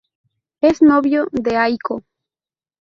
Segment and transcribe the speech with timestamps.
[0.61, 2.01] Es novio de Aiko.